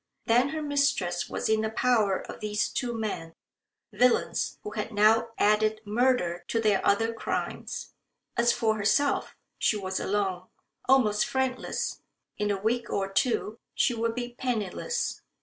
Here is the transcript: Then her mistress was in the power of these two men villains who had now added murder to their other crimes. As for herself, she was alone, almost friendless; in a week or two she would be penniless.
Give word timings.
Then 0.25 0.49
her 0.49 0.63
mistress 0.63 1.29
was 1.29 1.47
in 1.47 1.61
the 1.61 1.69
power 1.69 2.17
of 2.21 2.39
these 2.39 2.69
two 2.69 2.91
men 2.95 3.35
villains 3.93 4.57
who 4.63 4.71
had 4.71 4.91
now 4.91 5.27
added 5.37 5.79
murder 5.85 6.43
to 6.47 6.59
their 6.59 6.83
other 6.83 7.13
crimes. 7.13 7.93
As 8.35 8.51
for 8.51 8.77
herself, 8.77 9.35
she 9.59 9.77
was 9.77 9.99
alone, 9.99 10.47
almost 10.89 11.27
friendless; 11.27 12.01
in 12.39 12.49
a 12.49 12.57
week 12.57 12.89
or 12.89 13.11
two 13.11 13.59
she 13.75 13.93
would 13.93 14.15
be 14.15 14.33
penniless. 14.33 15.21